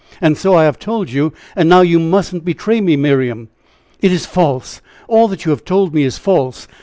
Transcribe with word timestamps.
And 0.19 0.35
so 0.35 0.55
I 0.55 0.63
have 0.63 0.79
told 0.79 1.11
you; 1.11 1.31
and 1.55 1.69
now 1.69 1.81
you 1.81 1.99
mustn't 1.99 2.43
betray 2.43 2.81
me, 2.81 2.97
Miriam." 2.97 3.49
"It 4.01 4.11
is 4.11 4.25
false! 4.25 4.81
all 5.07 5.27
that 5.27 5.45
you 5.45 5.51
have 5.51 5.63
told 5.63 5.93
me 5.93 6.01
is 6.05 6.17
false! 6.17 6.67